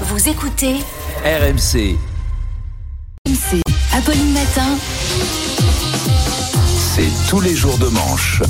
[0.00, 0.74] Vous écoutez
[1.24, 1.96] RMC,
[3.26, 3.62] c'est
[3.96, 4.76] Apolline Matin.
[6.94, 8.42] c'est tous les jours de manche.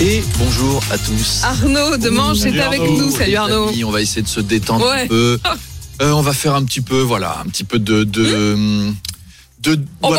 [0.00, 1.42] Et bonjour à tous.
[1.44, 3.10] Arnaud de Manche est avec nous.
[3.10, 3.68] Salut Arnaud.
[3.68, 5.02] amis, on va essayer de se détendre Ouais.
[5.02, 5.38] un peu.
[6.02, 8.02] Euh, on va faire un petit peu, voilà, un petit peu de.
[8.02, 8.92] de de,
[9.64, 9.78] de- hein.
[10.02, 10.10] On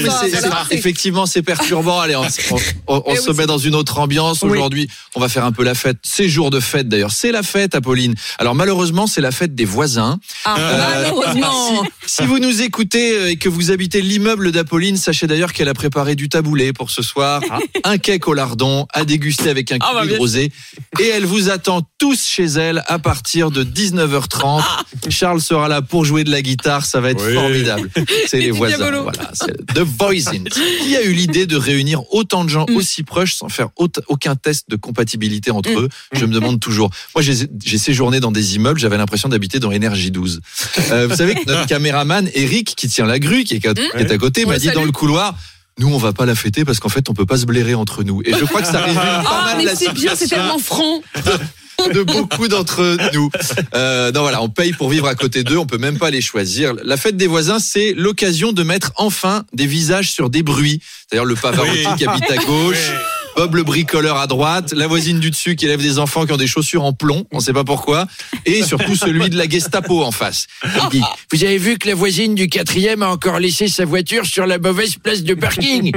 [0.00, 0.64] de- c'est- ça c'est- va.
[0.70, 2.00] effectivement, c'est perturbant.
[2.00, 2.56] Allez, on, on-
[2.88, 4.42] on- on se oui, met dans une autre ambiance.
[4.42, 4.50] Oui.
[4.50, 5.98] Aujourd'hui, on va faire un peu la fête.
[6.02, 7.12] C'est jour de fête d'ailleurs.
[7.12, 8.14] C'est la fête, Apolline.
[8.38, 10.18] Alors malheureusement, c'est la fête des voisins.
[10.44, 11.84] Ah, malheureusement.
[12.06, 15.74] Si vous nous écoutez euh, et que vous habitez l'immeuble d'Apolline, sachez d'ailleurs qu'elle a
[15.74, 17.42] préparé du taboulé pour ce soir,
[17.82, 20.52] un cake au lardon à déguster avec un Ah, bah, kiwi bien rosé.
[21.00, 24.62] Et elle vous attend tous chez elle à partir de 19h30.
[25.10, 27.90] Charles sera là pour jouer de la guitare, ça va être formidable.
[28.26, 28.76] C'est les voisins.
[28.76, 29.02] diabolo.
[29.04, 29.32] Voilà,
[29.74, 30.44] The Voisins.
[30.82, 32.76] Qui a eu l'idée de réunir autant de gens Mm.
[32.76, 35.88] aussi proches sans faire aucun test de compatibilité entre eux?
[36.12, 36.90] Je me demande toujours.
[37.14, 40.40] Moi, j'ai séjourné dans des immeubles, j'avais l'impression d'habiter dans Énergie 12.
[40.90, 44.10] Euh, vous savez que notre caméraman Eric, qui tient la grue, qui est, qui est
[44.10, 45.34] à côté, On m'a dit dans le couloir.
[45.78, 48.02] Nous, on va pas la fêter parce qu'en fait, on peut pas se blairer entre
[48.02, 48.22] nous.
[48.24, 50.58] Et je crois que ça résume pas Ah, mal mais la c'est bien, c'est tellement
[50.58, 51.02] franc.
[51.92, 53.30] De beaucoup d'entre nous.
[53.74, 56.20] Euh, non, voilà, on paye pour vivre à côté d'eux, on peut même pas les
[56.20, 56.74] choisir.
[56.84, 60.80] La fête des voisins, c'est l'occasion de mettre enfin des visages sur des bruits.
[61.08, 62.92] C'est-à-dire le Pavarotti qui habite à gauche.
[63.36, 66.38] Bob le bricoleur à droite, la voisine du dessus qui élève des enfants qui ont
[66.38, 68.06] des chaussures en plomb, on sait pas pourquoi,
[68.46, 70.46] et surtout celui de la Gestapo en face.
[70.64, 74.24] Il dit, vous avez vu que la voisine du quatrième a encore laissé sa voiture
[74.24, 75.92] sur la mauvaise place de parking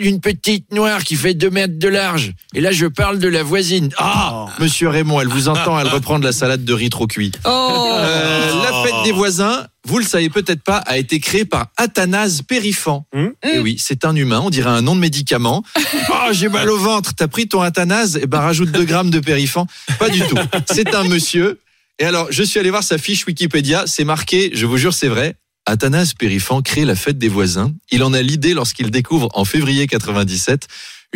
[0.00, 2.32] Une petite noire qui fait deux mètres de large.
[2.54, 3.90] Et là, je parle de la voisine.
[3.98, 7.32] Ah, monsieur Raymond, elle vous entend, elle reprend de la salade de riz trop cuit.
[7.44, 7.90] Oh.
[7.92, 12.42] Euh, la fête des voisins, vous le savez peut-être pas, a été créée par Athanase
[12.42, 13.06] Périfan.
[13.42, 15.62] Et oui, c'est un humain, on dirait un nom de médicament.
[16.08, 19.20] Oh, j'ai mal au ventre, t'as pris ton Athanase Et ben rajoute 2 grammes de
[19.20, 19.66] Périfan.
[19.98, 20.36] Pas du tout.
[20.72, 21.60] C'est un monsieur.
[21.98, 25.08] Et alors, je suis allé voir sa fiche Wikipédia, c'est marqué, je vous jure, c'est
[25.08, 25.36] vrai.
[25.66, 27.72] Athanase Périfan crée la fête des voisins.
[27.90, 30.66] Il en a l'idée lorsqu'il découvre en février 97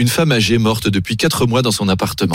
[0.01, 2.35] une femme âgée morte depuis 4 mois dans son appartement.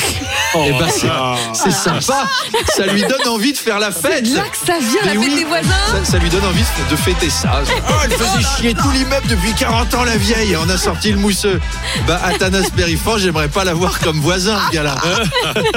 [0.55, 1.07] Et ben c'est
[1.53, 2.27] c'est sympa,
[2.75, 4.27] ça lui donne envie de faire la fête.
[4.29, 5.69] Là que ça vient, la fête oui, des voisins.
[5.91, 6.61] Ça, ça lui donne envie
[6.91, 7.61] de- fêter ça.
[7.67, 10.53] Oh, elle faisait chier tout l'immeuble depuis 40 ans, la vieille.
[10.53, 11.59] et On a sorti le mousseux.
[12.07, 14.95] Bah, Athanas Périfan, j'aimerais pas l'avoir comme voisin, ce gars-là.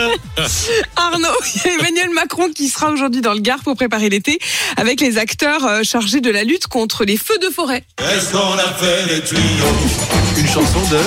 [0.97, 4.38] Arnaud, il y a Emmanuel Macron qui sera aujourd'hui dans le Gard pour préparer l'été
[4.76, 7.84] avec les acteurs euh, chargés de la lutte contre les feux de forêt.
[7.99, 9.41] Est-ce qu'on a fait les tuyaux?
[10.37, 10.99] Une chanson de.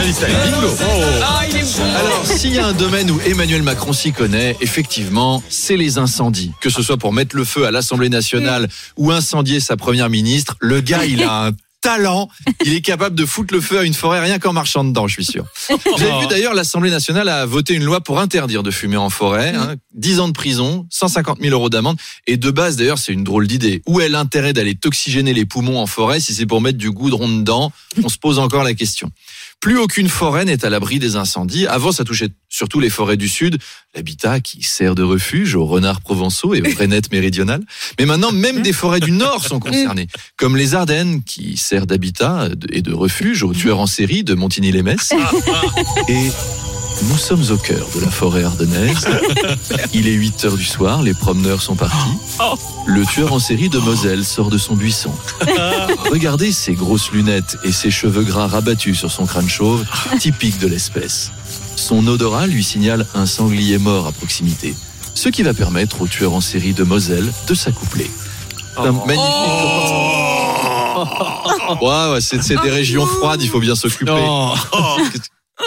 [0.00, 0.74] Bingo.
[1.22, 1.84] Ah, il est bon.
[1.94, 6.52] Alors, s'il y a un domaine où Emmanuel Macron s'y connaît, effectivement, c'est les incendies.
[6.62, 10.56] Que ce soit pour mettre le feu à l'Assemblée nationale ou incendier sa première ministre,
[10.60, 11.50] le gars, il a un
[11.82, 12.28] talent.
[12.64, 15.14] Il est capable de foutre le feu à une forêt rien qu'en marchant dedans, je
[15.14, 15.44] suis sûr.
[15.68, 19.10] Vous avez vu d'ailleurs, l'Assemblée nationale a voté une loi pour interdire de fumer en
[19.10, 19.54] forêt.
[19.54, 21.98] Hein, 10 ans de prison, 150 000 euros d'amende.
[22.26, 23.82] Et de base, d'ailleurs, c'est une drôle d'idée.
[23.86, 27.28] Où est l'intérêt d'aller toxygéner les poumons en forêt si c'est pour mettre du goudron
[27.28, 27.72] dedans?
[28.02, 29.10] On se pose encore la question.
[29.60, 31.66] Plus aucune forêt n'est à l'abri des incendies.
[31.66, 33.58] Avant, ça touchait surtout les forêts du Sud,
[33.94, 37.62] l'habitat qui sert de refuge aux renards provençaux et aux rainettes méridionales.
[37.98, 42.48] Mais maintenant, même des forêts du Nord sont concernées, comme les Ardennes, qui sert d'habitat
[42.72, 45.12] et de refuge aux tueurs en série de Montigny-les-Messes.
[46.08, 46.30] Et
[47.08, 49.06] nous sommes au cœur de la forêt ardennaise.
[49.94, 51.96] Il est 8 heures du soir, les promeneurs sont partis.
[52.86, 55.12] Le tueur en série de Moselle sort de son buisson.
[56.10, 59.84] Regardez ses grosses lunettes et ses cheveux gras rabattus sur son crâne chauve,
[60.18, 61.30] typique de l'espèce.
[61.76, 64.74] Son odorat lui signale un sanglier mort à proximité,
[65.14, 68.10] ce qui va permettre au tueur en série de Moselle de s'accoupler.
[68.74, 69.24] C'est un magnifique
[71.80, 74.10] Ouais, ouais, c'est c'est des régions froides, il faut bien s'occuper.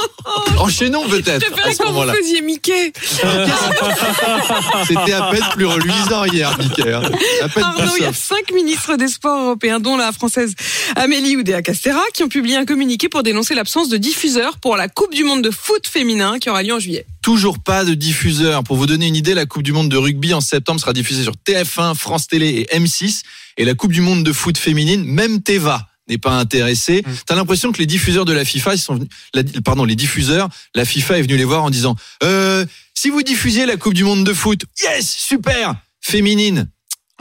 [0.57, 2.93] Enchaînons peut-être Je ce quand vous faisiez Mickey.
[4.87, 6.91] C'était à peine plus reluisant hier, Mickey.
[6.93, 7.01] hein.
[7.41, 10.53] À peine Arnaud, plus il y a cinq ministres des sports européens, dont la française
[10.95, 15.13] Amélie Oudéa-Castera, qui ont publié un communiqué pour dénoncer l'absence de diffuseurs pour la Coupe
[15.13, 17.05] du Monde de foot féminin qui aura lieu en juillet.
[17.21, 18.63] Toujours pas de diffuseur.
[18.63, 21.23] Pour vous donner une idée, la Coupe du Monde de rugby en septembre sera diffusée
[21.23, 23.23] sur TF1, France Télé et M6.
[23.57, 27.03] Et la Coupe du Monde de foot féminine, même Teva n'est pas intéressé.
[27.25, 30.49] T'as l'impression que les diffuseurs de la FIFA, ils sont venus, la- pardon, les diffuseurs,
[30.75, 34.03] la FIFA est venue les voir en disant, euh, si vous diffusiez la Coupe du
[34.03, 36.69] Monde de foot, yes, super, féminine.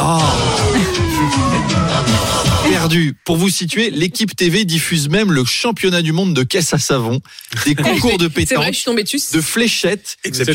[0.00, 0.18] Oh.
[2.62, 3.14] Perdu.
[3.24, 7.20] Pour vous situer, l'équipe TV diffuse même le championnat du monde de caisse à savon,
[7.64, 9.20] des concours de vrai, pétanque, je suis tombée dessus.
[9.32, 10.16] de fléchettes.
[10.24, 10.54] C'est très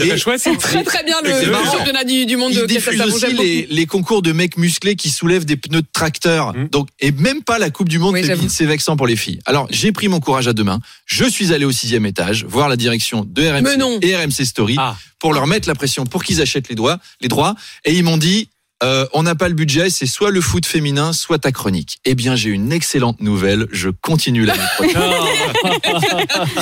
[0.57, 3.13] très très bien le, championnat du, du monde Il de caisse à savon.
[3.13, 6.53] aussi les, les concours de mecs musclés qui soulèvent des pneus de tracteur.
[6.55, 6.69] Mm.
[6.69, 9.39] Donc, et même pas la Coupe du Monde Oui, c'est vexant pour les filles.
[9.45, 10.79] Alors, j'ai pris mon courage à deux mains.
[11.05, 14.95] Je suis allé au sixième étage, voir la direction de RMC et RMC Story Ah.
[15.19, 17.55] pour leur mettre la pression pour qu'ils achètent les, doigts, les droits.
[17.85, 18.49] Et ils m'ont dit,
[18.83, 21.97] euh, on n'a pas le budget, c'est soit le foot féminin, soit ta chronique.
[22.05, 23.67] Eh bien, j'ai une excellente nouvelle.
[23.71, 25.01] Je continue l'année prochaine.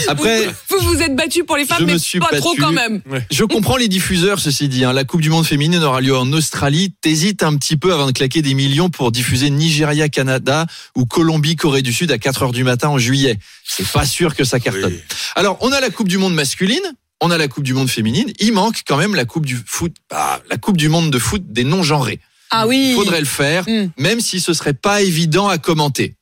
[0.08, 3.02] Après, Vous vous êtes battu pour les femmes, mais pas trop quand même.
[3.32, 4.84] Je comprends les diffuseurs, ceci dit.
[4.86, 4.94] hein.
[4.94, 6.94] La Coupe du Monde féminine aura lieu en Australie.
[7.02, 10.66] T'hésites un petit peu avant de claquer des millions pour diffuser Nigeria, Canada
[10.96, 13.38] ou Colombie, Corée du Sud à 4 heures du matin en juillet.
[13.68, 14.86] C'est pas sûr que ça cartonne.
[14.94, 15.00] Oui.
[15.36, 16.82] Alors, on a la Coupe du Monde masculine.
[17.22, 18.32] On a la Coupe du Monde féminine.
[18.40, 21.44] Il manque quand même la Coupe du foot, bah, la Coupe du Monde de foot
[21.48, 22.20] des non-genrés.
[22.52, 22.90] Ah oui.
[22.92, 23.90] Il faudrait le faire, Mm.
[23.98, 26.16] même si ce serait pas évident à commenter.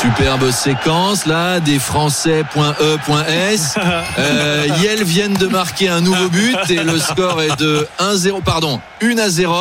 [0.00, 3.74] Superbe séquence là, des Français.e.s.
[4.16, 8.42] Euh, Yel viennent de marquer un nouveau but et le score est de 1-0.
[8.44, 9.54] Pardon, 1 à 0.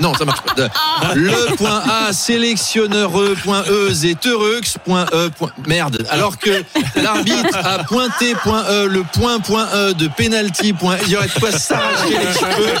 [0.00, 0.68] Non, ça marche pas.
[1.14, 5.30] Le point A, sélectionneur.e et Tereux.e.
[5.66, 6.06] Merde.
[6.10, 6.64] Alors que
[6.96, 10.72] l'arbitre a pointé point E, le point point E de penalty.
[10.72, 12.78] point- Il y aurait de quoi s'arracher les cheveux.